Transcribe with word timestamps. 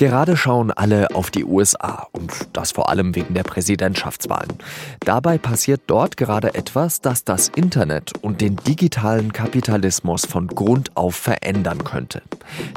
Gerade 0.00 0.38
schauen 0.38 0.70
alle 0.70 1.14
auf 1.14 1.30
die 1.30 1.44
USA 1.44 2.06
und 2.12 2.32
das 2.54 2.72
vor 2.72 2.88
allem 2.88 3.14
wegen 3.14 3.34
der 3.34 3.42
Präsidentschaftswahlen. 3.42 4.54
Dabei 5.00 5.36
passiert 5.36 5.82
dort 5.88 6.16
gerade 6.16 6.54
etwas, 6.54 7.02
das 7.02 7.24
das 7.24 7.48
Internet 7.48 8.12
und 8.22 8.40
den 8.40 8.56
digitalen 8.56 9.34
Kapitalismus 9.34 10.24
von 10.24 10.46
Grund 10.46 10.96
auf 10.96 11.16
verändern 11.16 11.84
könnte. 11.84 12.22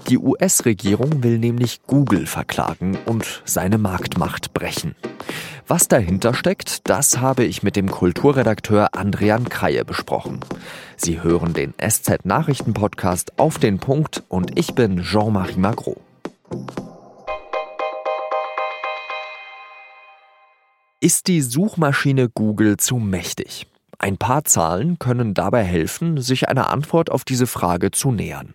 Die 0.09 0.17
US-Regierung 0.17 1.23
will 1.23 1.39
nämlich 1.39 1.79
Google 1.87 2.25
verklagen 2.25 2.97
und 3.05 3.41
seine 3.45 3.77
Marktmacht 3.77 4.53
brechen. 4.53 4.93
Was 5.65 5.87
dahinter 5.87 6.33
steckt, 6.33 6.89
das 6.89 7.19
habe 7.19 7.45
ich 7.45 7.63
mit 7.63 7.77
dem 7.77 7.89
Kulturredakteur 7.89 8.95
Andrian 8.95 9.47
Kreie 9.47 9.85
besprochen. 9.85 10.41
Sie 10.97 11.23
hören 11.23 11.53
den 11.53 11.73
SZ-Nachrichten-Podcast 11.77 13.39
auf 13.39 13.59
den 13.59 13.79
Punkt 13.79 14.23
und 14.27 14.59
ich 14.59 14.75
bin 14.75 15.01
Jean-Marie 15.01 15.55
Magro. 15.55 16.01
Ist 21.03 21.27
die 21.27 21.41
Suchmaschine 21.41 22.29
Google 22.29 22.77
zu 22.77 22.95
mächtig? 22.95 23.67
Ein 23.99 24.15
paar 24.15 24.45
Zahlen 24.45 24.99
können 24.99 25.33
dabei 25.33 25.61
helfen, 25.61 26.21
sich 26.21 26.47
einer 26.47 26.69
Antwort 26.69 27.11
auf 27.11 27.25
diese 27.25 27.45
Frage 27.45 27.91
zu 27.91 28.13
nähern. 28.13 28.53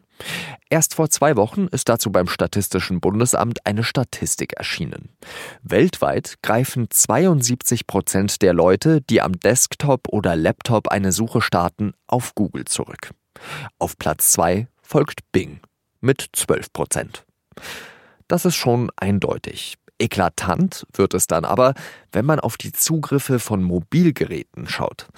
Erst 0.70 0.94
vor 0.94 1.10
zwei 1.10 1.36
Wochen 1.36 1.66
ist 1.66 1.90
dazu 1.90 2.10
beim 2.10 2.26
Statistischen 2.26 3.00
Bundesamt 3.00 3.66
eine 3.66 3.84
Statistik 3.84 4.54
erschienen. 4.54 5.10
Weltweit 5.62 6.36
greifen 6.40 6.86
72 6.88 7.86
Prozent 7.86 8.40
der 8.40 8.54
Leute, 8.54 9.02
die 9.02 9.20
am 9.20 9.38
Desktop 9.38 10.08
oder 10.08 10.34
Laptop 10.34 10.88
eine 10.88 11.12
Suche 11.12 11.42
starten, 11.42 11.92
auf 12.06 12.34
Google 12.34 12.64
zurück. 12.64 13.10
Auf 13.78 13.98
Platz 13.98 14.32
zwei 14.32 14.68
folgt 14.80 15.20
Bing 15.32 15.60
mit 16.00 16.30
12 16.32 16.72
Prozent. 16.72 17.26
Das 18.26 18.46
ist 18.46 18.56
schon 18.56 18.88
eindeutig. 18.96 19.76
Eklatant 19.98 20.86
wird 20.92 21.14
es 21.14 21.26
dann 21.26 21.44
aber, 21.44 21.74
wenn 22.12 22.24
man 22.24 22.40
auf 22.40 22.56
die 22.56 22.72
Zugriffe 22.72 23.38
von 23.38 23.62
Mobilgeräten 23.62 24.68
schaut. 24.68 25.08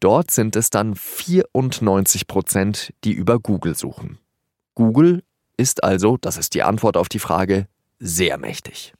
Dort 0.00 0.30
sind 0.30 0.56
es 0.56 0.70
dann 0.70 0.94
94 0.94 2.26
Prozent, 2.26 2.92
die 3.04 3.12
über 3.12 3.38
Google 3.38 3.76
suchen. 3.76 4.18
Google 4.74 5.22
ist 5.56 5.84
also, 5.84 6.16
das 6.16 6.38
ist 6.38 6.54
die 6.54 6.62
Antwort 6.62 6.96
auf 6.96 7.08
die 7.08 7.18
Frage, 7.18 7.66
sehr 7.98 8.38
mächtig. 8.38 8.94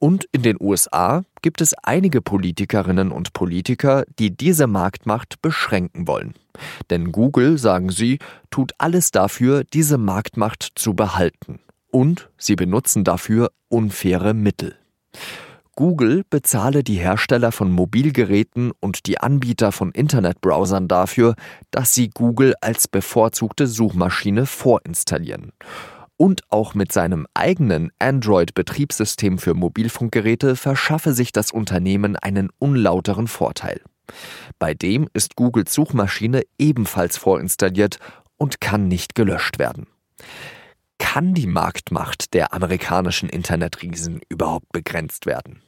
Und 0.00 0.26
in 0.32 0.42
den 0.42 0.56
USA 0.58 1.22
gibt 1.42 1.60
es 1.60 1.74
einige 1.74 2.22
Politikerinnen 2.22 3.12
und 3.12 3.34
Politiker, 3.34 4.04
die 4.18 4.34
diese 4.34 4.66
Marktmacht 4.66 5.42
beschränken 5.42 6.08
wollen. 6.08 6.34
Denn 6.88 7.12
Google, 7.12 7.58
sagen 7.58 7.90
sie, 7.90 8.18
tut 8.50 8.72
alles 8.78 9.10
dafür, 9.10 9.62
diese 9.62 9.98
Marktmacht 9.98 10.72
zu 10.74 10.94
behalten. 10.94 11.60
Und 11.90 12.30
sie 12.38 12.56
benutzen 12.56 13.04
dafür 13.04 13.52
unfaire 13.68 14.32
Mittel. 14.32 14.79
Google 15.76 16.24
bezahle 16.28 16.84
die 16.84 16.96
Hersteller 16.96 17.52
von 17.52 17.72
Mobilgeräten 17.72 18.72
und 18.80 19.06
die 19.06 19.18
Anbieter 19.18 19.72
von 19.72 19.92
Internetbrowsern 19.92 20.88
dafür, 20.88 21.36
dass 21.70 21.94
sie 21.94 22.10
Google 22.10 22.54
als 22.60 22.86
bevorzugte 22.86 23.66
Suchmaschine 23.66 24.44
vorinstallieren. 24.44 25.52
Und 26.18 26.42
auch 26.50 26.74
mit 26.74 26.92
seinem 26.92 27.26
eigenen 27.32 27.92
Android-Betriebssystem 27.98 29.38
für 29.38 29.54
Mobilfunkgeräte 29.54 30.54
verschaffe 30.54 31.14
sich 31.14 31.32
das 31.32 31.50
Unternehmen 31.50 32.16
einen 32.16 32.50
unlauteren 32.58 33.26
Vorteil. 33.26 33.80
Bei 34.58 34.74
dem 34.74 35.08
ist 35.14 35.36
Googles 35.36 35.72
Suchmaschine 35.72 36.42
ebenfalls 36.58 37.16
vorinstalliert 37.16 37.98
und 38.36 38.60
kann 38.60 38.86
nicht 38.86 39.14
gelöscht 39.14 39.58
werden 39.58 39.86
kann 41.12 41.34
die 41.34 41.48
Marktmacht 41.48 42.34
der 42.34 42.54
amerikanischen 42.54 43.28
Internetriesen 43.28 44.20
überhaupt 44.28 44.70
begrenzt 44.70 45.26
werden? 45.26 45.60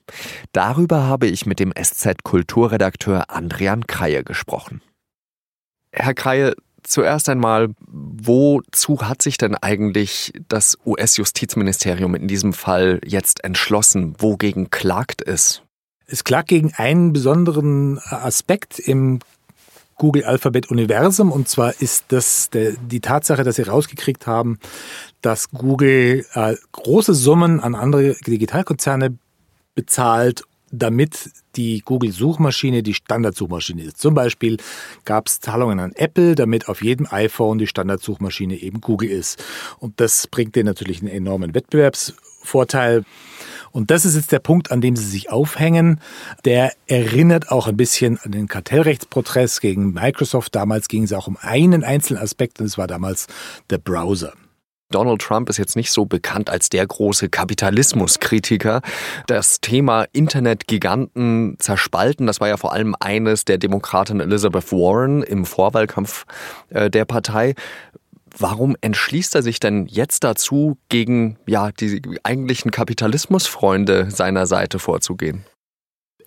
Darüber 0.52 1.02
habe 1.02 1.26
ich 1.26 1.46
mit 1.46 1.58
dem 1.58 1.72
SZ-Kulturredakteur 1.72 3.28
Andrian 3.28 3.88
Kreie 3.88 4.22
gesprochen. 4.22 4.82
Herr 5.90 6.14
Kreie, 6.14 6.54
zuerst 6.84 7.28
einmal, 7.28 7.70
wozu 7.88 9.00
hat 9.00 9.20
sich 9.20 9.36
denn 9.36 9.56
eigentlich 9.56 10.32
das 10.46 10.78
US-Justizministerium 10.86 12.14
in 12.14 12.28
diesem 12.28 12.52
Fall 12.52 13.00
jetzt 13.04 13.42
entschlossen? 13.42 14.14
Wogegen 14.18 14.70
klagt 14.70 15.26
es? 15.26 15.62
Es 16.06 16.22
klagt 16.22 16.50
gegen 16.50 16.72
einen 16.74 17.12
besonderen 17.12 17.98
Aspekt 17.98 18.78
im 18.78 19.18
Google 20.02 20.24
Alphabet 20.24 20.68
Universum. 20.68 21.30
Und 21.30 21.48
zwar 21.48 21.80
ist 21.80 22.06
das 22.08 22.50
der, 22.50 22.72
die 22.72 22.98
Tatsache, 22.98 23.44
dass 23.44 23.54
sie 23.54 23.62
rausgekriegt 23.62 24.26
haben, 24.26 24.58
dass 25.20 25.52
Google 25.52 26.26
äh, 26.34 26.56
große 26.72 27.14
Summen 27.14 27.60
an 27.60 27.76
andere 27.76 28.16
Digitalkonzerne 28.26 29.16
bezahlt, 29.76 30.42
damit 30.72 31.30
die 31.54 31.82
Google-Suchmaschine 31.84 32.82
die 32.82 32.94
Standardsuchmaschine 32.94 33.84
ist. 33.84 33.98
Zum 33.98 34.14
Beispiel 34.14 34.56
gab 35.04 35.28
es 35.28 35.38
Zahlungen 35.38 35.78
an 35.78 35.92
Apple, 35.94 36.34
damit 36.34 36.68
auf 36.68 36.82
jedem 36.82 37.06
iPhone 37.08 37.58
die 37.58 37.68
Standardsuchmaschine 37.68 38.56
eben 38.56 38.80
Google 38.80 39.08
ist. 39.08 39.44
Und 39.78 40.00
das 40.00 40.26
bringt 40.26 40.56
denen 40.56 40.66
natürlich 40.66 40.98
einen 40.98 41.12
enormen 41.12 41.54
Wettbewerbsvorteil. 41.54 43.04
Und 43.72 43.90
das 43.90 44.04
ist 44.04 44.14
jetzt 44.14 44.32
der 44.32 44.38
Punkt, 44.38 44.70
an 44.70 44.80
dem 44.80 44.96
sie 44.96 45.04
sich 45.04 45.30
aufhängen. 45.30 46.00
Der 46.44 46.72
erinnert 46.86 47.50
auch 47.50 47.66
ein 47.66 47.76
bisschen 47.76 48.18
an 48.22 48.32
den 48.32 48.46
Kartellrechtsprozess 48.46 49.60
gegen 49.60 49.92
Microsoft. 49.92 50.54
Damals 50.54 50.88
ging 50.88 51.04
es 51.04 51.12
auch 51.12 51.26
um 51.26 51.36
einen 51.40 51.82
einzelnen 51.82 52.22
Aspekt 52.22 52.60
und 52.60 52.66
es 52.66 52.78
war 52.78 52.86
damals 52.86 53.26
der 53.70 53.78
Browser. 53.78 54.34
Donald 54.92 55.22
Trump 55.22 55.48
ist 55.48 55.56
jetzt 55.56 55.74
nicht 55.74 55.90
so 55.90 56.04
bekannt 56.04 56.50
als 56.50 56.68
der 56.68 56.86
große 56.86 57.28
Kapitalismuskritiker. 57.28 58.82
Das 59.26 59.60
Thema 59.60 60.04
Internetgiganten 60.12 61.56
zerspalten, 61.58 62.26
das 62.26 62.40
war 62.40 62.48
ja 62.48 62.56
vor 62.56 62.72
allem 62.72 62.94
eines 63.00 63.44
der 63.44 63.58
Demokratin 63.58 64.20
Elizabeth 64.20 64.70
Warren 64.70 65.22
im 65.22 65.44
Vorwahlkampf 65.44 66.24
äh, 66.68 66.90
der 66.90 67.04
Partei. 67.04 67.54
Warum 68.38 68.76
entschließt 68.80 69.34
er 69.34 69.42
sich 69.42 69.60
denn 69.60 69.86
jetzt 69.86 70.24
dazu, 70.24 70.78
gegen 70.88 71.38
ja 71.46 71.70
die 71.72 72.00
eigentlichen 72.22 72.70
Kapitalismusfreunde 72.70 74.10
seiner 74.10 74.46
Seite 74.46 74.78
vorzugehen? 74.78 75.44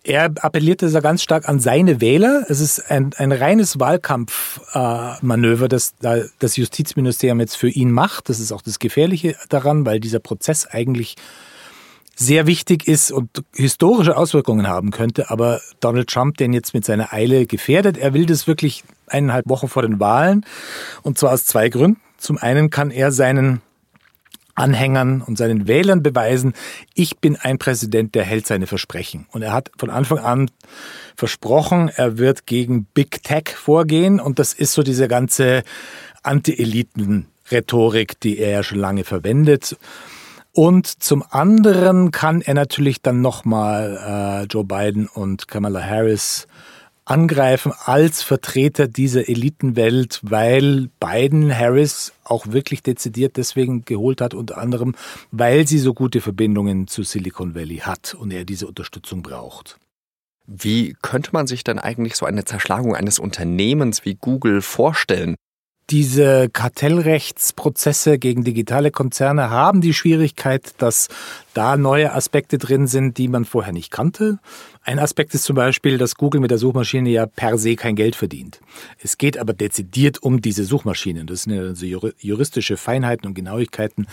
Er 0.04 0.32
appellierte 0.40 0.88
da 0.88 1.00
ganz 1.00 1.20
stark 1.20 1.48
an 1.48 1.58
seine 1.58 2.00
Wähler. 2.00 2.46
Es 2.48 2.60
ist 2.60 2.90
ein, 2.92 3.10
ein 3.16 3.32
reines 3.32 3.80
Wahlkampfmanöver, 3.80 5.64
äh, 5.64 5.68
das 5.68 5.94
das 6.38 6.56
Justizministerium 6.56 7.40
jetzt 7.40 7.56
für 7.56 7.68
ihn 7.68 7.90
macht. 7.90 8.28
Das 8.28 8.38
ist 8.38 8.52
auch 8.52 8.62
das 8.62 8.78
Gefährliche 8.78 9.34
daran, 9.48 9.84
weil 9.84 9.98
dieser 9.98 10.20
Prozess 10.20 10.64
eigentlich 10.64 11.16
sehr 12.18 12.46
wichtig 12.46 12.88
ist 12.88 13.12
und 13.12 13.44
historische 13.54 14.16
Auswirkungen 14.16 14.66
haben 14.66 14.90
könnte, 14.90 15.30
aber 15.30 15.60
Donald 15.80 16.08
Trump 16.08 16.38
den 16.38 16.52
jetzt 16.52 16.72
mit 16.74 16.84
seiner 16.84 17.12
Eile 17.12 17.46
gefährdet. 17.46 17.98
Er 17.98 18.14
will 18.14 18.26
das 18.26 18.46
wirklich 18.46 18.82
eineinhalb 19.06 19.48
Wochen 19.48 19.68
vor 19.68 19.82
den 19.82 20.00
Wahlen 20.00 20.44
und 21.02 21.18
zwar 21.18 21.32
aus 21.32 21.44
zwei 21.44 21.68
Gründen. 21.68 22.00
Zum 22.16 22.38
einen 22.38 22.70
kann 22.70 22.90
er 22.90 23.12
seinen 23.12 23.60
Anhängern 24.54 25.20
und 25.20 25.36
seinen 25.36 25.68
Wählern 25.68 26.02
beweisen, 26.02 26.54
ich 26.94 27.18
bin 27.18 27.36
ein 27.36 27.58
Präsident, 27.58 28.14
der 28.14 28.24
hält 28.24 28.46
seine 28.46 28.66
Versprechen. 28.66 29.26
Und 29.30 29.42
er 29.42 29.52
hat 29.52 29.70
von 29.76 29.90
Anfang 29.90 30.18
an 30.18 30.50
versprochen, 31.14 31.90
er 31.94 32.16
wird 32.16 32.46
gegen 32.46 32.86
Big 32.86 33.22
Tech 33.22 33.54
vorgehen. 33.54 34.18
Und 34.18 34.38
das 34.38 34.54
ist 34.54 34.72
so 34.72 34.82
diese 34.82 35.08
ganze 35.08 35.62
Anti-Eliten-Rhetorik, 36.22 38.18
die 38.20 38.38
er 38.38 38.50
ja 38.50 38.62
schon 38.62 38.78
lange 38.78 39.04
verwendet. 39.04 39.76
Und 40.56 40.86
zum 40.86 41.22
anderen 41.28 42.12
kann 42.12 42.40
er 42.40 42.54
natürlich 42.54 43.02
dann 43.02 43.20
nochmal 43.20 43.98
äh, 44.00 44.46
Joe 44.46 44.64
Biden 44.64 45.06
und 45.06 45.48
Kamala 45.48 45.82
Harris 45.82 46.46
angreifen 47.04 47.74
als 47.84 48.22
Vertreter 48.22 48.88
dieser 48.88 49.28
Elitenwelt, 49.28 50.20
weil 50.22 50.88
Biden 50.98 51.54
Harris 51.54 52.14
auch 52.24 52.46
wirklich 52.46 52.82
dezidiert 52.82 53.36
deswegen 53.36 53.84
geholt 53.84 54.22
hat, 54.22 54.32
unter 54.32 54.56
anderem, 54.56 54.94
weil 55.30 55.66
sie 55.66 55.78
so 55.78 55.92
gute 55.92 56.22
Verbindungen 56.22 56.86
zu 56.86 57.02
Silicon 57.02 57.54
Valley 57.54 57.80
hat 57.80 58.14
und 58.14 58.32
er 58.32 58.46
diese 58.46 58.66
Unterstützung 58.66 59.20
braucht. 59.20 59.76
Wie 60.46 60.96
könnte 61.02 61.32
man 61.34 61.46
sich 61.46 61.64
dann 61.64 61.78
eigentlich 61.78 62.16
so 62.16 62.24
eine 62.24 62.46
Zerschlagung 62.46 62.96
eines 62.96 63.18
Unternehmens 63.18 64.06
wie 64.06 64.14
Google 64.14 64.62
vorstellen? 64.62 65.34
Diese 65.90 66.48
Kartellrechtsprozesse 66.48 68.18
gegen 68.18 68.42
digitale 68.42 68.90
Konzerne 68.90 69.50
haben 69.50 69.80
die 69.80 69.94
Schwierigkeit, 69.94 70.74
dass 70.78 71.08
da 71.56 71.76
neue 71.76 72.12
Aspekte 72.12 72.58
drin 72.58 72.86
sind, 72.86 73.16
die 73.16 73.28
man 73.28 73.46
vorher 73.46 73.72
nicht 73.72 73.90
kannte. 73.90 74.38
Ein 74.82 74.98
Aspekt 74.98 75.34
ist 75.34 75.44
zum 75.44 75.56
Beispiel, 75.56 75.98
dass 75.98 76.14
Google 76.14 76.40
mit 76.40 76.50
der 76.50 76.58
Suchmaschine 76.58 77.08
ja 77.08 77.26
per 77.26 77.58
se 77.58 77.74
kein 77.74 77.96
Geld 77.96 78.14
verdient. 78.14 78.60
Es 79.02 79.18
geht 79.18 79.38
aber 79.38 79.52
dezidiert 79.52 80.22
um 80.22 80.40
diese 80.40 80.64
Suchmaschinen. 80.64 81.26
Das 81.26 81.42
sind 81.42 81.54
ja 81.54 81.62
also 81.62 82.10
juristische 82.18 82.76
Feinheiten 82.76 83.26
und 83.26 83.34
Genauigkeiten. 83.34 84.06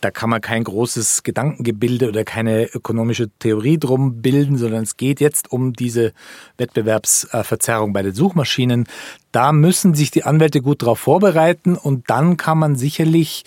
Da 0.00 0.10
kann 0.10 0.30
man 0.30 0.40
kein 0.40 0.64
großes 0.64 1.24
Gedankengebilde 1.24 2.08
oder 2.08 2.24
keine 2.24 2.66
ökonomische 2.72 3.28
Theorie 3.38 3.78
drum 3.78 4.22
bilden, 4.22 4.56
sondern 4.56 4.84
es 4.84 4.96
geht 4.96 5.20
jetzt 5.20 5.52
um 5.52 5.72
diese 5.72 6.12
Wettbewerbsverzerrung 6.58 7.92
bei 7.92 8.02
den 8.02 8.14
Suchmaschinen. 8.14 8.86
Da 9.32 9.52
müssen 9.52 9.94
sich 9.94 10.12
die 10.12 10.22
Anwälte 10.22 10.62
gut 10.62 10.82
darauf 10.82 11.00
vorbereiten 11.00 11.74
und 11.74 12.08
dann 12.08 12.36
kann 12.36 12.56
man 12.56 12.76
sicherlich 12.76 13.44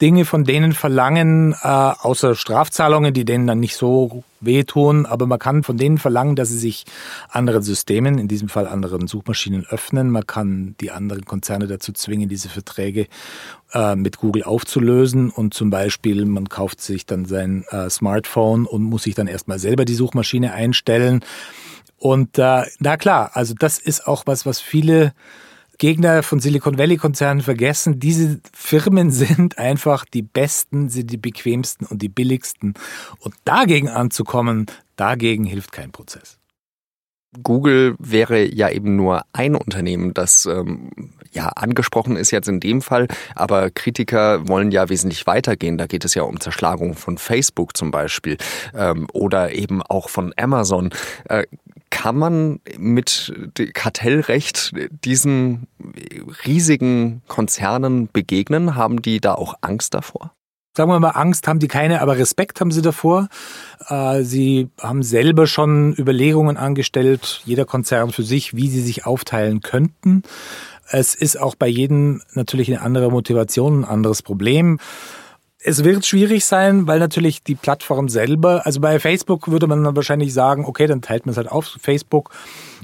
Dinge 0.00 0.24
von 0.24 0.44
denen 0.44 0.72
verlangen, 0.72 1.52
äh, 1.60 1.66
außer 1.66 2.34
Strafzahlungen 2.34 2.83
Strafzahlungen, 2.84 3.14
die 3.14 3.24
denen 3.24 3.46
dann 3.46 3.60
nicht 3.60 3.76
so 3.76 4.24
wehtun, 4.40 5.06
aber 5.06 5.26
man 5.26 5.38
kann 5.38 5.62
von 5.62 5.78
denen 5.78 5.96
verlangen, 5.96 6.36
dass 6.36 6.50
sie 6.50 6.58
sich 6.58 6.84
anderen 7.30 7.62
Systemen, 7.62 8.18
in 8.18 8.28
diesem 8.28 8.50
Fall 8.50 8.66
anderen 8.66 9.06
Suchmaschinen 9.06 9.64
öffnen. 9.70 10.10
Man 10.10 10.26
kann 10.26 10.74
die 10.80 10.90
anderen 10.90 11.24
Konzerne 11.24 11.66
dazu 11.66 11.92
zwingen, 11.92 12.28
diese 12.28 12.50
Verträge 12.50 13.06
äh, 13.72 13.96
mit 13.96 14.18
Google 14.18 14.42
aufzulösen 14.42 15.30
und 15.30 15.54
zum 15.54 15.70
Beispiel 15.70 16.26
man 16.26 16.50
kauft 16.50 16.82
sich 16.82 17.06
dann 17.06 17.24
sein 17.24 17.64
äh, 17.70 17.88
Smartphone 17.88 18.66
und 18.66 18.82
muss 18.82 19.04
sich 19.04 19.14
dann 19.14 19.28
erstmal 19.28 19.58
selber 19.58 19.86
die 19.86 19.94
Suchmaschine 19.94 20.52
einstellen. 20.52 21.24
Und 21.96 22.38
äh, 22.38 22.64
na 22.80 22.96
klar, 22.98 23.30
also 23.32 23.54
das 23.58 23.78
ist 23.78 24.06
auch 24.06 24.24
was, 24.26 24.44
was 24.44 24.60
viele 24.60 25.14
Gegner 25.78 26.22
von 26.22 26.40
Silicon 26.40 26.78
Valley 26.78 26.96
Konzernen 26.96 27.42
vergessen. 27.42 28.00
Diese 28.00 28.40
Firmen 28.52 29.10
sind 29.10 29.58
einfach 29.58 30.04
die 30.04 30.22
besten, 30.22 30.88
sind 30.88 31.10
die 31.10 31.16
bequemsten 31.16 31.86
und 31.86 32.02
die 32.02 32.08
billigsten. 32.08 32.74
Und 33.18 33.34
dagegen 33.44 33.88
anzukommen, 33.88 34.66
dagegen 34.96 35.44
hilft 35.44 35.72
kein 35.72 35.92
Prozess. 35.92 36.38
Google 37.42 37.96
wäre 37.98 38.44
ja 38.44 38.70
eben 38.70 38.96
nur 38.96 39.22
ein 39.32 39.56
Unternehmen, 39.56 40.14
das 40.14 40.46
ähm, 40.46 40.90
ja 41.32 41.48
angesprochen 41.48 42.16
ist 42.16 42.30
jetzt 42.30 42.48
in 42.48 42.60
dem 42.60 42.80
Fall, 42.80 43.08
aber 43.34 43.70
Kritiker 43.70 44.46
wollen 44.46 44.70
ja 44.70 44.88
wesentlich 44.88 45.26
weitergehen. 45.26 45.78
Da 45.78 45.86
geht 45.86 46.04
es 46.04 46.14
ja 46.14 46.22
um 46.22 46.40
Zerschlagung 46.40 46.94
von 46.94 47.18
Facebook 47.18 47.76
zum 47.76 47.90
Beispiel 47.90 48.36
ähm, 48.74 49.08
oder 49.12 49.52
eben 49.52 49.82
auch 49.82 50.08
von 50.08 50.32
Amazon. 50.36 50.90
Äh, 51.28 51.44
kann 51.94 52.16
man 52.16 52.58
mit 52.76 53.32
Kartellrecht 53.72 54.72
diesen 55.04 55.68
riesigen 56.44 57.22
Konzernen 57.28 58.08
begegnen? 58.12 58.74
Haben 58.74 59.00
die 59.00 59.20
da 59.20 59.34
auch 59.34 59.54
Angst 59.60 59.94
davor? 59.94 60.32
Sagen 60.76 60.90
wir 60.90 60.98
mal, 60.98 61.10
Angst 61.10 61.46
haben 61.46 61.60
die 61.60 61.68
keine, 61.68 62.02
aber 62.02 62.18
Respekt 62.18 62.60
haben 62.60 62.72
sie 62.72 62.82
davor. 62.82 63.28
Äh, 63.88 64.24
sie 64.24 64.70
haben 64.80 65.04
selber 65.04 65.46
schon 65.46 65.94
Überlegungen 65.96 66.56
angestellt, 66.56 67.42
jeder 67.44 67.64
Konzern 67.64 68.10
für 68.10 68.24
sich, 68.24 68.56
wie 68.56 68.68
sie 68.68 68.82
sich 68.82 69.06
aufteilen 69.06 69.60
könnten. 69.60 70.24
Es 70.88 71.14
ist 71.14 71.40
auch 71.40 71.54
bei 71.54 71.68
jedem 71.68 72.22
natürlich 72.32 72.68
eine 72.68 72.82
andere 72.82 73.08
Motivation, 73.12 73.82
ein 73.82 73.84
anderes 73.84 74.22
Problem. 74.22 74.80
Es 75.66 75.82
wird 75.82 76.04
schwierig 76.04 76.44
sein, 76.44 76.86
weil 76.86 76.98
natürlich 76.98 77.42
die 77.42 77.54
Plattform 77.54 78.10
selber, 78.10 78.66
also 78.66 78.80
bei 78.80 79.00
Facebook 79.00 79.48
würde 79.48 79.66
man 79.66 79.82
dann 79.82 79.96
wahrscheinlich 79.96 80.34
sagen, 80.34 80.66
okay, 80.66 80.86
dann 80.86 81.00
teilt 81.00 81.24
man 81.24 81.30
es 81.30 81.38
halt 81.38 81.50
auf. 81.50 81.78
Facebook, 81.80 82.28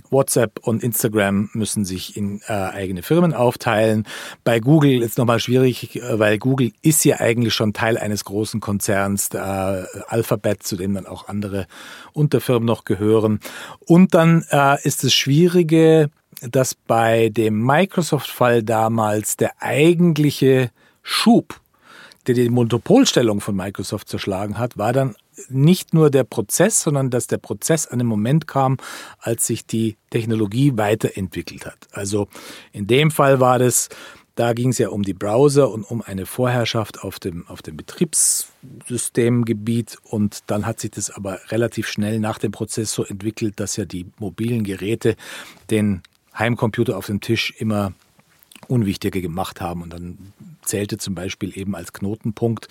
WhatsApp 0.08 0.60
und 0.62 0.82
Instagram 0.82 1.50
müssen 1.52 1.84
sich 1.84 2.16
in 2.16 2.40
äh, 2.48 2.52
eigene 2.54 3.02
Firmen 3.02 3.34
aufteilen. 3.34 4.06
Bei 4.44 4.60
Google 4.60 5.02
ist 5.02 5.18
nochmal 5.18 5.40
schwierig, 5.40 5.96
äh, 5.96 6.18
weil 6.18 6.38
Google 6.38 6.72
ist 6.80 7.04
ja 7.04 7.20
eigentlich 7.20 7.52
schon 7.52 7.74
Teil 7.74 7.98
eines 7.98 8.24
großen 8.24 8.60
Konzerns, 8.60 9.28
der 9.28 9.86
äh, 9.92 9.98
Alphabet, 10.08 10.62
zu 10.62 10.76
dem 10.76 10.94
dann 10.94 11.06
auch 11.06 11.28
andere 11.28 11.66
Unterfirmen 12.14 12.64
noch 12.64 12.84
gehören. 12.84 13.40
Und 13.80 14.14
dann 14.14 14.46
äh, 14.50 14.82
ist 14.84 15.04
es 15.04 15.12
Schwierige, 15.12 16.08
dass 16.40 16.74
bei 16.74 17.28
dem 17.28 17.62
Microsoft-Fall 17.62 18.62
damals 18.62 19.36
der 19.36 19.60
eigentliche 19.60 20.70
Schub 21.02 21.60
der 22.26 22.34
die 22.34 22.48
Monopolstellung 22.48 23.40
von 23.40 23.56
Microsoft 23.56 24.08
zerschlagen 24.08 24.58
hat, 24.58 24.76
war 24.76 24.92
dann 24.92 25.14
nicht 25.48 25.94
nur 25.94 26.10
der 26.10 26.24
Prozess, 26.24 26.82
sondern 26.82 27.08
dass 27.10 27.26
der 27.26 27.38
Prozess 27.38 27.86
an 27.86 28.00
einem 28.00 28.08
Moment 28.08 28.46
kam, 28.46 28.76
als 29.18 29.46
sich 29.46 29.64
die 29.66 29.96
Technologie 30.10 30.76
weiterentwickelt 30.76 31.64
hat. 31.64 31.88
Also 31.92 32.28
in 32.72 32.86
dem 32.86 33.10
Fall 33.10 33.40
war 33.40 33.58
das, 33.58 33.88
da 34.34 34.52
ging 34.52 34.68
es 34.70 34.78
ja 34.78 34.90
um 34.90 35.02
die 35.02 35.14
Browser 35.14 35.70
und 35.70 35.84
um 35.84 36.02
eine 36.02 36.26
Vorherrschaft 36.26 37.02
auf 37.02 37.18
dem, 37.18 37.48
auf 37.48 37.62
dem 37.62 37.76
Betriebssystemgebiet. 37.76 39.98
Und 40.04 40.44
dann 40.46 40.66
hat 40.66 40.78
sich 40.80 40.92
das 40.92 41.10
aber 41.10 41.40
relativ 41.48 41.88
schnell 41.88 42.20
nach 42.20 42.38
dem 42.38 42.52
Prozess 42.52 42.92
so 42.92 43.04
entwickelt, 43.04 43.58
dass 43.60 43.76
ja 43.76 43.84
die 43.84 44.06
mobilen 44.18 44.64
Geräte 44.64 45.16
den 45.70 46.02
Heimcomputer 46.38 46.96
auf 46.96 47.06
dem 47.06 47.20
Tisch 47.20 47.52
immer 47.58 47.92
unwichtiger 48.68 49.20
gemacht 49.20 49.60
haben. 49.60 49.82
Und 49.82 49.92
dann 49.92 50.32
zählte 50.62 50.98
zum 50.98 51.14
Beispiel 51.14 51.56
eben 51.56 51.74
als 51.74 51.92
Knotenpunkt 51.92 52.68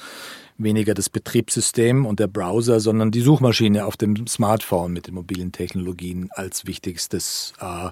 weniger 0.57 0.93
das 0.93 1.09
Betriebssystem 1.09 2.05
und 2.05 2.19
der 2.19 2.27
Browser, 2.27 2.79
sondern 2.79 3.11
die 3.11 3.21
Suchmaschine 3.21 3.85
auf 3.85 3.97
dem 3.97 4.27
Smartphone 4.27 4.91
mit 4.91 5.07
den 5.07 5.15
mobilen 5.15 5.51
Technologien 5.51 6.29
als 6.33 6.65
wichtigstes, 6.65 7.53
äh, 7.59 7.89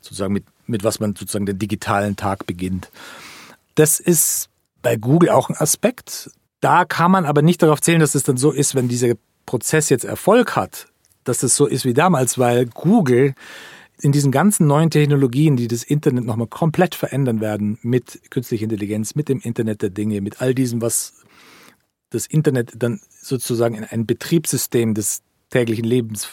sozusagen 0.00 0.32
mit, 0.32 0.44
mit 0.66 0.84
was 0.84 1.00
man 1.00 1.16
sozusagen 1.16 1.46
den 1.46 1.58
digitalen 1.58 2.16
Tag 2.16 2.46
beginnt. 2.46 2.90
Das 3.74 3.98
ist 4.00 4.48
bei 4.82 4.96
Google 4.96 5.30
auch 5.30 5.48
ein 5.48 5.56
Aspekt. 5.56 6.30
Da 6.60 6.84
kann 6.84 7.10
man 7.10 7.24
aber 7.24 7.42
nicht 7.42 7.62
darauf 7.62 7.80
zählen, 7.80 8.00
dass 8.00 8.14
es 8.14 8.22
dann 8.22 8.36
so 8.36 8.52
ist, 8.52 8.74
wenn 8.74 8.88
dieser 8.88 9.14
Prozess 9.44 9.88
jetzt 9.88 10.04
Erfolg 10.04 10.56
hat, 10.56 10.86
dass 11.24 11.42
es 11.42 11.56
so 11.56 11.66
ist 11.66 11.84
wie 11.84 11.94
damals, 11.94 12.38
weil 12.38 12.66
Google 12.66 13.34
in 14.00 14.12
diesen 14.12 14.32
ganzen 14.32 14.66
neuen 14.66 14.90
Technologien, 14.90 15.56
die 15.56 15.68
das 15.68 15.82
Internet 15.82 16.24
nochmal 16.24 16.46
komplett 16.46 16.94
verändern 16.94 17.40
werden, 17.40 17.78
mit 17.82 18.30
künstlicher 18.30 18.64
Intelligenz, 18.64 19.14
mit 19.14 19.28
dem 19.28 19.40
Internet 19.40 19.82
der 19.82 19.90
Dinge, 19.90 20.20
mit 20.20 20.40
all 20.40 20.54
diesem, 20.54 20.82
was 20.82 21.24
das 22.10 22.26
Internet 22.26 22.72
dann 22.76 23.00
sozusagen 23.10 23.74
in 23.74 23.84
ein 23.84 24.06
Betriebssystem 24.06 24.94
des 24.94 25.22
täglichen 25.50 25.84
Lebens 25.84 26.28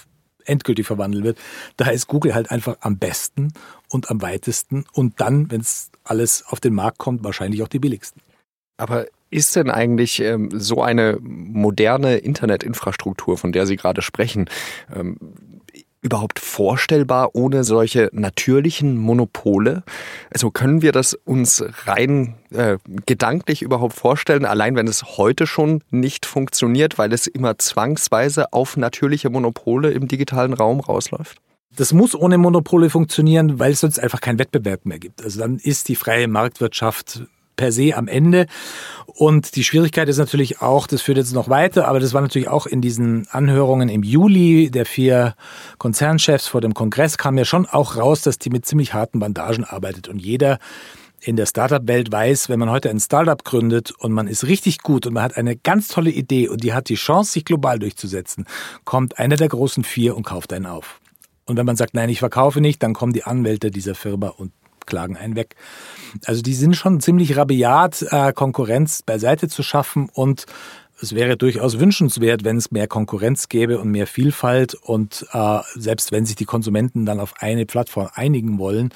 endgültig 0.45 0.87
verwandeln 0.87 1.23
wird, 1.23 1.37
da 1.77 1.89
ist 1.89 2.07
Google 2.07 2.33
halt 2.33 2.51
einfach 2.51 2.77
am 2.81 2.97
besten 2.97 3.53
und 3.89 4.09
am 4.09 4.21
weitesten 4.21 4.85
und 4.91 5.19
dann, 5.21 5.51
wenn 5.51 5.61
es 5.61 5.91
alles 6.03 6.43
auf 6.47 6.59
den 6.59 6.73
Markt 6.73 6.97
kommt, 6.97 7.23
wahrscheinlich 7.23 7.61
auch 7.61 7.67
die 7.67 7.79
billigsten. 7.79 8.21
Aber 8.77 9.05
ist 9.29 9.55
denn 9.55 9.69
eigentlich 9.69 10.19
ähm, 10.19 10.49
so 10.53 10.81
eine 10.81 11.17
moderne 11.21 12.17
Internetinfrastruktur, 12.17 13.37
von 13.37 13.51
der 13.51 13.65
Sie 13.65 13.75
gerade 13.75 14.01
sprechen, 14.01 14.49
ähm, 14.93 15.17
überhaupt 16.01 16.39
vorstellbar 16.39 17.31
ohne 17.33 17.63
solche 17.63 18.09
natürlichen 18.11 18.97
Monopole? 18.97 19.83
Also 20.33 20.51
können 20.51 20.81
wir 20.81 20.91
das 20.91 21.13
uns 21.13 21.63
rein 21.85 22.35
äh, 22.51 22.77
gedanklich 23.05 23.61
überhaupt 23.61 23.93
vorstellen, 23.93 24.45
allein 24.45 24.75
wenn 24.75 24.87
es 24.87 25.17
heute 25.17 25.47
schon 25.47 25.83
nicht 25.89 26.25
funktioniert, 26.25 26.97
weil 26.97 27.13
es 27.13 27.27
immer 27.27 27.57
zwangsweise 27.57 28.51
auf 28.53 28.77
natürliche 28.77 29.29
Monopole 29.29 29.91
im 29.91 30.07
digitalen 30.07 30.53
Raum 30.53 30.79
rausläuft? 30.79 31.37
Das 31.75 31.93
muss 31.93 32.15
ohne 32.15 32.37
Monopole 32.37 32.89
funktionieren, 32.89 33.59
weil 33.59 33.71
es 33.71 33.79
sonst 33.79 33.99
einfach 33.99 34.19
keinen 34.19 34.39
Wettbewerb 34.39 34.85
mehr 34.85 34.99
gibt. 34.99 35.23
Also 35.23 35.39
dann 35.39 35.57
ist 35.57 35.87
die 35.87 35.95
freie 35.95 36.27
Marktwirtschaft 36.27 37.21
per 37.61 37.71
se 37.71 37.95
am 37.95 38.07
Ende. 38.07 38.47
Und 39.05 39.55
die 39.55 39.63
Schwierigkeit 39.63 40.09
ist 40.09 40.17
natürlich 40.17 40.61
auch, 40.63 40.87
das 40.87 41.03
führt 41.03 41.19
jetzt 41.19 41.33
noch 41.33 41.47
weiter, 41.47 41.87
aber 41.87 41.99
das 41.99 42.11
war 42.13 42.21
natürlich 42.21 42.47
auch 42.47 42.65
in 42.65 42.81
diesen 42.81 43.27
Anhörungen 43.29 43.87
im 43.87 44.01
Juli 44.01 44.71
der 44.71 44.87
vier 44.87 45.35
Konzernchefs 45.77 46.47
vor 46.47 46.59
dem 46.59 46.73
Kongress 46.73 47.19
kam 47.19 47.37
ja 47.37 47.45
schon 47.45 47.67
auch 47.67 47.97
raus, 47.97 48.23
dass 48.23 48.39
die 48.39 48.49
mit 48.49 48.65
ziemlich 48.65 48.95
harten 48.95 49.19
Bandagen 49.19 49.63
arbeitet 49.63 50.07
und 50.07 50.19
jeder 50.19 50.57
in 51.19 51.35
der 51.35 51.45
Startup-Welt 51.45 52.11
weiß, 52.11 52.49
wenn 52.49 52.57
man 52.57 52.71
heute 52.71 52.89
ein 52.89 52.99
Startup 52.99 53.43
gründet 53.43 53.91
und 53.91 54.11
man 54.11 54.27
ist 54.27 54.47
richtig 54.47 54.79
gut 54.79 55.05
und 55.05 55.13
man 55.13 55.21
hat 55.21 55.37
eine 55.37 55.55
ganz 55.55 55.87
tolle 55.87 56.09
Idee 56.09 56.49
und 56.49 56.63
die 56.63 56.73
hat 56.73 56.89
die 56.89 56.95
Chance, 56.95 57.33
sich 57.33 57.45
global 57.45 57.77
durchzusetzen, 57.77 58.47
kommt 58.85 59.19
einer 59.19 59.35
der 59.35 59.49
großen 59.49 59.83
vier 59.83 60.17
und 60.17 60.23
kauft 60.23 60.51
einen 60.51 60.65
auf. 60.65 60.99
Und 61.45 61.57
wenn 61.57 61.65
man 61.67 61.75
sagt, 61.75 61.93
nein, 61.93 62.09
ich 62.09 62.17
verkaufe 62.17 62.59
nicht, 62.59 62.81
dann 62.81 62.95
kommen 62.95 63.13
die 63.13 63.23
Anwälte 63.23 63.69
dieser 63.69 63.93
Firma 63.93 64.29
und 64.29 64.51
klagen 64.85 65.17
einen 65.17 65.35
weg. 65.35 65.55
Also 66.25 66.41
die 66.41 66.53
sind 66.53 66.75
schon 66.75 66.99
ziemlich 67.01 67.37
rabiat, 67.37 68.05
äh, 68.09 68.33
Konkurrenz 68.33 69.01
beiseite 69.03 69.47
zu 69.47 69.63
schaffen 69.63 70.09
und 70.13 70.45
es 71.01 71.15
wäre 71.15 71.35
durchaus 71.35 71.79
wünschenswert, 71.79 72.43
wenn 72.43 72.57
es 72.57 72.69
mehr 72.69 72.87
Konkurrenz 72.87 73.49
gäbe 73.49 73.79
und 73.79 73.89
mehr 73.89 74.05
Vielfalt 74.05 74.75
und 74.75 75.25
äh, 75.33 75.59
selbst 75.73 76.11
wenn 76.11 76.25
sich 76.25 76.35
die 76.35 76.45
Konsumenten 76.45 77.05
dann 77.05 77.19
auf 77.19 77.33
eine 77.39 77.65
Plattform 77.65 78.09
einigen 78.13 78.59
wollen, 78.59 78.93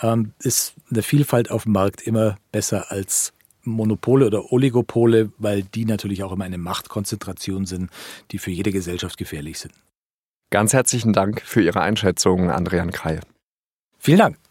ähm, 0.00 0.32
ist 0.40 0.74
eine 0.90 1.02
Vielfalt 1.02 1.50
auf 1.50 1.64
dem 1.64 1.72
Markt 1.72 2.02
immer 2.02 2.36
besser 2.52 2.90
als 2.90 3.34
Monopole 3.64 4.26
oder 4.26 4.50
Oligopole, 4.50 5.30
weil 5.38 5.62
die 5.62 5.84
natürlich 5.84 6.22
auch 6.24 6.32
immer 6.32 6.44
eine 6.44 6.58
Machtkonzentration 6.58 7.66
sind, 7.66 7.90
die 8.30 8.38
für 8.38 8.50
jede 8.50 8.72
Gesellschaft 8.72 9.18
gefährlich 9.18 9.58
sind. 9.58 9.74
Ganz 10.50 10.72
herzlichen 10.72 11.12
Dank 11.12 11.42
für 11.42 11.62
Ihre 11.62 11.80
Einschätzung, 11.80 12.50
Andrian 12.50 12.90
Kreil. 12.90 13.20
Vielen 13.98 14.18
Dank. 14.18 14.41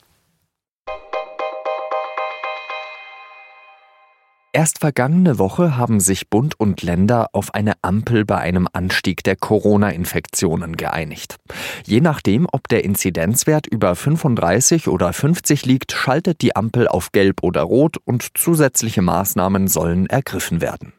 Erst 4.53 4.79
vergangene 4.79 5.39
Woche 5.39 5.77
haben 5.77 6.01
sich 6.01 6.29
Bund 6.29 6.60
und 6.60 6.81
Länder 6.81 7.29
auf 7.31 7.53
eine 7.53 7.74
Ampel 7.81 8.25
bei 8.25 8.38
einem 8.38 8.67
Anstieg 8.74 9.24
der 9.24 9.38
Corona-Infektionen 9.38 10.75
geeinigt. 10.75 11.38
Je 11.86 12.01
nachdem, 12.01 12.48
ob 12.51 12.67
der 12.67 12.84
Inzidenzwert 12.84 13.65
über 13.65 13.96
35 13.96 14.89
oder 14.89 15.13
50 15.13 15.65
liegt, 15.65 15.93
schaltet 15.93 16.41
die 16.41 16.53
Ampel 16.53 16.89
auf 16.89 17.13
Gelb 17.13 17.43
oder 17.43 17.62
Rot 17.62 17.96
und 18.03 18.38
zusätzliche 18.38 19.01
Maßnahmen 19.01 19.70
sollen 19.70 20.08
ergriffen 20.08 20.60
werden. 20.60 20.91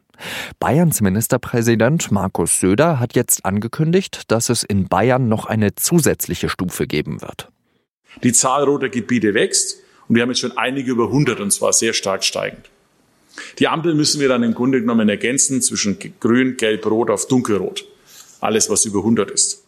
Bayerns 0.59 1.01
Ministerpräsident 1.01 2.11
Markus 2.11 2.59
Söder 2.59 2.99
hat 2.99 3.15
jetzt 3.15 3.45
angekündigt, 3.45 4.31
dass 4.31 4.49
es 4.49 4.63
in 4.63 4.87
Bayern 4.87 5.27
noch 5.27 5.45
eine 5.45 5.75
zusätzliche 5.75 6.49
Stufe 6.49 6.87
geben 6.87 7.21
wird. 7.21 7.49
Die 8.23 8.33
Zahl 8.33 8.63
roter 8.63 8.89
Gebiete 8.89 9.35
wächst 9.35 9.77
und 10.07 10.15
wir 10.15 10.23
haben 10.23 10.29
jetzt 10.29 10.39
schon 10.39 10.57
einige 10.57 10.89
über 10.89 11.05
100 11.05 11.39
und 11.39 11.51
zwar 11.53 11.71
sehr 11.71 11.93
stark 11.93 12.23
steigend. 12.23 12.71
Die 13.59 13.67
Ampel 13.67 13.95
müssen 13.95 14.21
wir 14.21 14.27
dann 14.27 14.43
im 14.43 14.53
Grunde 14.53 14.79
genommen 14.79 15.09
ergänzen 15.09 15.61
zwischen 15.61 15.97
grün, 16.19 16.57
gelb, 16.57 16.85
rot 16.85 17.09
auf 17.09 17.27
dunkelrot. 17.27 17.85
Alles, 18.39 18.69
was 18.69 18.85
über 18.85 18.99
100 18.99 19.31
ist 19.31 19.62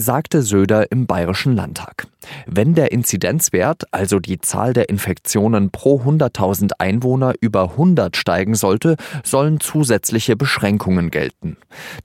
sagte 0.00 0.42
Söder 0.42 0.90
im 0.90 1.06
Bayerischen 1.06 1.54
Landtag. 1.54 2.06
Wenn 2.46 2.74
der 2.74 2.92
Inzidenzwert, 2.92 3.84
also 3.92 4.18
die 4.18 4.40
Zahl 4.40 4.72
der 4.72 4.88
Infektionen 4.88 5.70
pro 5.70 6.00
100.000 6.00 6.72
Einwohner 6.78 7.34
über 7.40 7.72
100 7.72 8.16
steigen 8.16 8.54
sollte, 8.54 8.96
sollen 9.24 9.60
zusätzliche 9.60 10.36
Beschränkungen 10.36 11.10
gelten. 11.10 11.56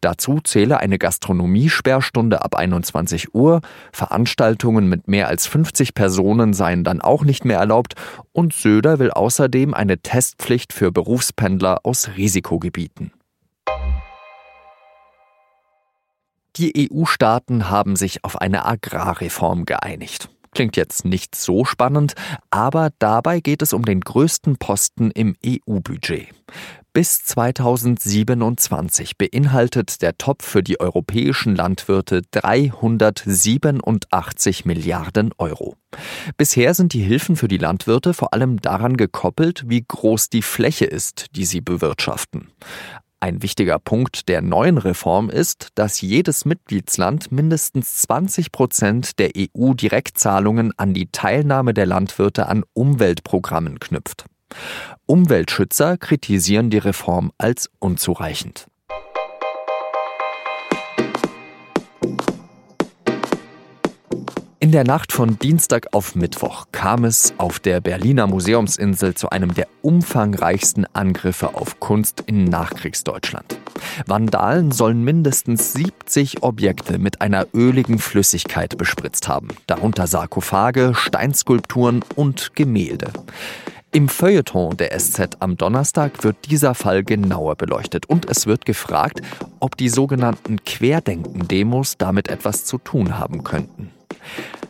Dazu 0.02 0.40
zähle 0.44 0.80
eine 0.80 0.98
Gastronomiesperrstunde 0.98 2.44
ab 2.44 2.56
21 2.56 3.34
Uhr, 3.34 3.62
Veranstaltungen 3.92 4.88
mit 4.88 5.08
mehr 5.08 5.28
als 5.28 5.48
50 5.48 5.94
Personen 5.94 6.54
seien 6.54 6.84
dann 6.84 7.02
auch 7.02 7.24
nicht 7.24 7.46
mehr 7.46 7.60
erlaubt 7.60 7.96
und 8.34 8.54
Söder 8.54 9.00
will 9.00 9.12
außerdem 9.12 9.74
eine 9.74 10.00
Testpflicht 10.00 10.74
für 10.74 10.92
Berufspendler 10.92 11.80
aus 11.84 12.10
Risikogebieten. 12.18 13.12
Die 16.58 16.90
EU-Staaten 16.90 17.70
haben 17.70 17.96
sich 17.96 18.24
auf 18.24 18.40
eine 18.40 18.66
Agrarreform 18.66 19.66
geeinigt. 19.66 20.30
Klingt 20.52 20.78
jetzt 20.78 21.04
nicht 21.04 21.36
so 21.36 21.66
spannend, 21.66 22.14
aber 22.50 22.92
dabei 22.98 23.42
geht 23.42 23.62
es 23.62 23.74
um 23.74 23.84
den 23.84 24.00
größten 24.00 24.56
Posten 24.56 25.12
im 25.12 25.36
EU-Budget. 25.46 26.30
Bis 26.94 27.26
2027 27.26 29.18
beinhaltet 29.18 30.02
der 30.02 30.18
Topf 30.18 30.46
für 30.46 30.64
die 30.64 30.80
europäischen 30.80 31.58
Landwirte 31.58 32.22
387 32.32 34.64
Milliarden 34.64 35.34
Euro. 35.38 35.76
Bisher 36.38 36.74
sind 36.74 36.94
die 36.94 37.04
Hilfen 37.04 37.36
für 37.36 37.50
die 37.50 37.58
Landwirte 37.58 38.14
vor 38.14 38.34
allem 38.34 38.62
daran 38.62 38.96
gekoppelt, 38.96 39.66
wie 39.68 39.84
groß 39.86 40.30
die 40.30 40.42
Fläche 40.42 40.86
ist, 40.86 41.26
die 41.36 41.44
sie 41.44 41.60
bewirtschaften. 41.60 42.48
Ein 43.26 43.42
wichtiger 43.42 43.80
Punkt 43.80 44.30
der 44.30 44.44
neuen 44.44 44.78
Reform 44.78 45.32
ist, 45.32 45.70
dass 45.74 46.00
jedes 46.00 46.46
Mitgliedsland 46.46 47.32
mindestens 47.32 48.04
20 48.04 48.52
Prozent 48.52 49.18
der 49.18 49.32
EU-Direktzahlungen 49.36 50.74
an 50.78 50.94
die 50.94 51.08
Teilnahme 51.12 51.74
der 51.74 51.88
Landwirte 51.88 52.46
an 52.46 52.64
Umweltprogrammen 52.74 53.80
knüpft. 53.80 54.26
Umweltschützer 55.08 55.98
kritisieren 55.98 56.70
die 56.70 56.78
Reform 56.78 57.32
als 57.40 57.72
unzureichend. 57.80 58.68
Der 64.76 64.84
Nacht 64.84 65.14
von 65.14 65.40
Dienstag 65.40 65.94
auf 65.94 66.16
Mittwoch 66.16 66.66
kam 66.74 67.06
es 67.06 67.34
auf 67.38 67.62
der 67.62 67.80
Berliner 67.80 68.28
Museumsinsel 68.28 69.14
zu 69.14 69.30
einem 69.30 69.54
der 69.54 69.68
umfangreichsten 69.82 70.86
Angriffe 70.92 71.56
auf 71.56 71.80
Kunst 71.80 72.26
in 72.26 72.44
Nachkriegsdeutschland. 72.44 73.58
Vandalen 74.06 74.74
sollen 74.74 75.02
mindestens 75.02 75.72
70 75.72 76.44
Objekte 76.44 76.98
mit 76.98 77.22
einer 77.22 77.48
öligen 77.54 78.00
Flüssigkeit 78.00 78.78
bespritzt 78.78 79.30
haben, 79.30 79.48
darunter 79.66 80.08
Sarkophage, 80.08 80.92
Steinskulpturen 80.94 82.04
und 82.18 82.54
Gemälde. 82.56 83.14
Im 83.94 84.10
Feuilleton 84.10 84.76
der 84.76 85.00
SZ 85.00 85.38
am 85.40 85.56
Donnerstag 85.56 86.22
wird 86.26 86.36
dieser 86.52 86.76
Fall 86.76 87.06
genauer 87.06 87.56
beleuchtet 87.56 88.08
und 88.08 88.30
es 88.30 88.46
wird 88.46 88.66
gefragt, 88.66 89.22
ob 89.62 89.78
die 89.78 89.88
sogenannten 89.88 90.66
Querdenken-Demos 90.66 91.98
damit 91.98 92.28
etwas 92.28 92.66
zu 92.66 92.78
tun 92.78 93.18
haben 93.18 93.46
könnten. 93.46 93.92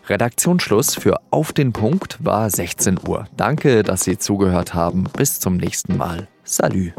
Redaktionsschluss 0.10 0.96
für 0.96 1.20
Auf 1.32 1.54
den 1.54 1.74
Punkt 1.74 2.24
war 2.24 2.50
16 2.50 3.00
Uhr. 3.08 3.28
Danke, 3.36 3.84
dass 3.84 4.04
Sie 4.04 4.18
zugehört 4.18 4.74
haben. 4.74 5.06
Bis 5.18 5.40
zum 5.40 5.58
nächsten 5.58 5.98
Mal. 5.98 6.28
Salü. 6.44 6.92